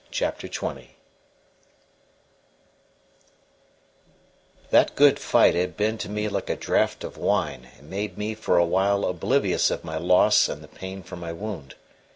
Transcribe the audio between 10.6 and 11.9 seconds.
of the pain from my wound.